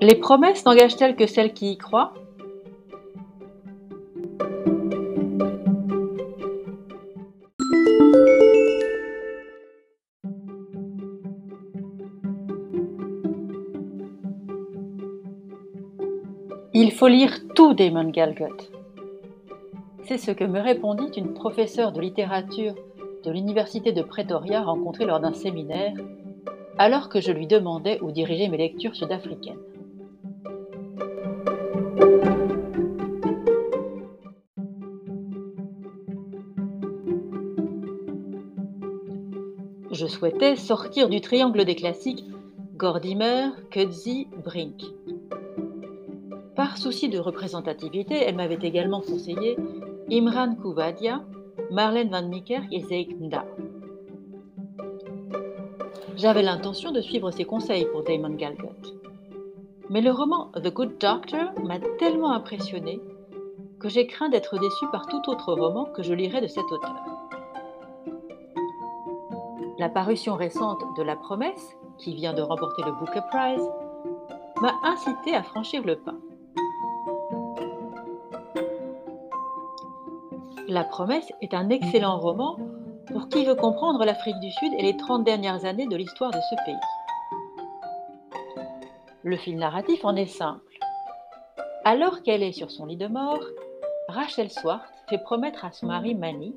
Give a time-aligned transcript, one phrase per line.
[0.00, 2.14] Les promesses n'engagent-elles que celles qui y croient?
[16.74, 18.44] Il faut lire tout Damon Galgut.
[20.04, 22.74] C'est ce que me répondit une professeure de littérature
[23.24, 25.94] de l'université de Pretoria rencontrée lors d'un séminaire,
[26.78, 29.58] alors que je lui demandais où diriger mes lectures sud-africaines.
[39.90, 42.24] Je souhaitais sortir du triangle des classiques
[42.76, 44.82] Gordimer, Coetzee, Brink.
[46.54, 49.56] Par souci de représentativité, elle m'avait également conseillé
[50.10, 51.24] Imran Kouvadia,
[51.70, 53.44] Marlène Van Niekerk et Zeik Nda.
[56.16, 58.97] J'avais l'intention de suivre ses conseils pour Damon Galgut.
[59.90, 63.00] Mais le roman The Good Doctor m'a tellement impressionné
[63.80, 66.96] que j'ai craint d'être déçu par tout autre roman que je lirais de cet auteur.
[69.78, 73.66] La parution récente de La Promesse, qui vient de remporter le Booker Prize,
[74.60, 76.14] m'a incité à franchir le pas.
[80.66, 82.58] La promesse est un excellent roman
[83.06, 86.40] pour qui veut comprendre l'Afrique du Sud et les 30 dernières années de l'histoire de
[86.50, 86.97] ce pays.
[89.28, 90.78] Le fil narratif en est simple.
[91.84, 93.44] Alors qu'elle est sur son lit de mort,
[94.08, 96.54] Rachel Swart fait promettre à son mari Manny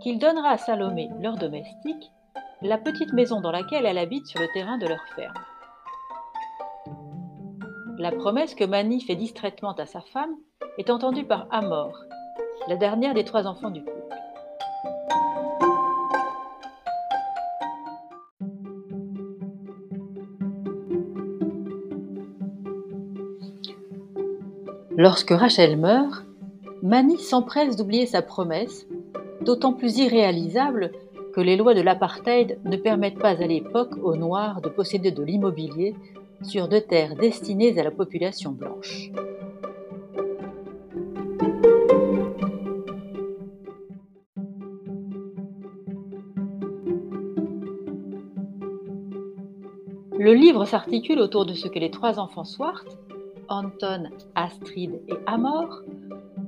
[0.00, 2.12] qu'il donnera à Salomé, leur domestique,
[2.60, 5.34] la petite maison dans laquelle elle habite sur le terrain de leur ferme.
[7.98, 10.36] La promesse que Manny fait distraitement à sa femme
[10.78, 11.98] est entendue par Amor,
[12.68, 14.01] la dernière des trois enfants du couple.
[24.96, 26.26] Lorsque Rachel meurt,
[26.82, 28.86] Manny s'empresse d'oublier sa promesse,
[29.40, 30.92] d'autant plus irréalisable
[31.34, 35.22] que les lois de l'apartheid ne permettent pas à l'époque aux Noirs de posséder de
[35.22, 35.94] l'immobilier
[36.42, 39.10] sur de terres destinées à la population blanche.
[50.18, 52.84] Le livre s'articule autour de ce que les trois enfants Swart,
[53.48, 55.82] Anton, Astrid et Amor,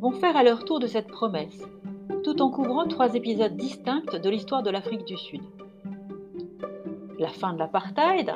[0.00, 1.62] vont faire à leur tour de cette promesse,
[2.24, 5.42] tout en couvrant trois épisodes distincts de l'histoire de l'Afrique du Sud.
[7.18, 8.34] La fin de l'apartheid,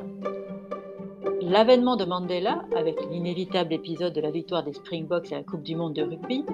[1.41, 5.77] l'avènement de Mandela avec l'inévitable épisode de la victoire des Springboks à la Coupe du
[5.77, 6.45] Monde de rugby,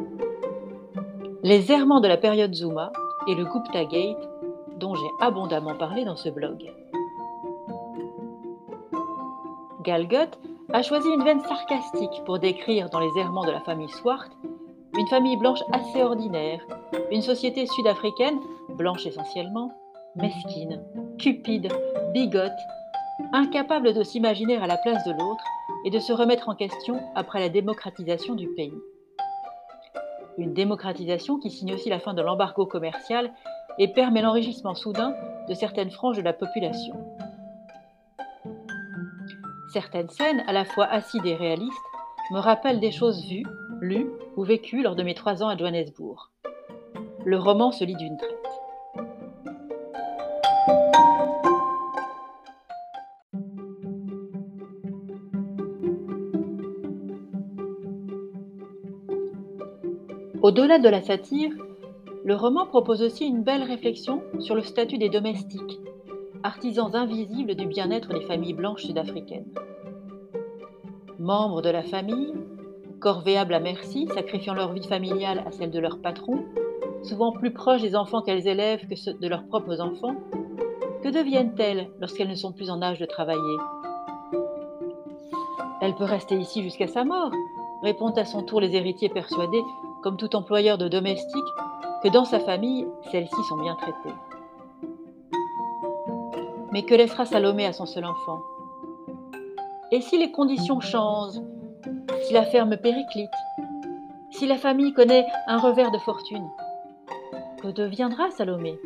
[1.42, 2.92] les errements de la période Zuma
[3.26, 4.28] et le Gupta Gate
[4.78, 6.72] dont j'ai abondamment parlé dans ce blog.
[9.82, 10.30] Galgut
[10.72, 14.30] a choisi une veine sarcastique pour décrire dans les errements de la famille Swart
[14.98, 16.60] une famille blanche assez ordinaire,
[17.10, 18.38] une société sud-africaine,
[18.76, 19.72] blanche essentiellement,
[20.16, 20.82] mesquine,
[21.18, 21.72] cupide,
[22.12, 22.52] bigote,
[23.32, 25.44] incapable de s'imaginer à la place de l'autre
[25.84, 28.74] et de se remettre en question après la démocratisation du pays.
[30.38, 33.32] Une démocratisation qui signe aussi la fin de l'embargo commercial
[33.78, 35.14] et permet l'enrichissement soudain
[35.48, 37.09] de certaines franges de la population.
[39.72, 41.78] Certaines scènes, à la fois acides et réalistes,
[42.32, 43.46] me rappellent des choses vues,
[43.80, 46.32] lues ou vécues lors de mes trois ans à Johannesburg.
[47.24, 48.36] Le roman se lit d'une traite.
[60.42, 61.52] Au-delà de la satire,
[62.24, 65.78] le roman propose aussi une belle réflexion sur le statut des domestiques
[66.42, 69.46] artisans invisibles du bien-être des familles blanches sud-africaines.
[71.18, 72.32] Membres de la famille,
[72.98, 76.44] corvéables à merci, sacrifiant leur vie familiale à celle de leur patron,
[77.02, 80.16] souvent plus proches des enfants qu'elles élèvent que ceux de leurs propres enfants,
[81.02, 83.56] que deviennent-elles lorsqu'elles ne sont plus en âge de travailler?
[85.82, 87.32] Elle peut rester ici jusqu'à sa mort,
[87.82, 89.62] répondent à son tour les héritiers persuadés,
[90.02, 91.54] comme tout employeur de domestiques,
[92.02, 94.14] que dans sa famille, celles-ci sont bien traitées.
[96.72, 98.40] Mais que laissera Salomé à son seul enfant?
[99.90, 101.40] Et si les conditions changent?
[102.22, 103.30] Si la ferme périclite?
[104.30, 106.48] Si la famille connaît un revers de fortune?
[107.60, 108.78] Que deviendra Salomé?